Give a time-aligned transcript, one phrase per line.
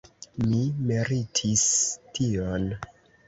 [0.51, 0.61] Mi
[0.91, 1.67] meritis
[2.17, 2.67] tion!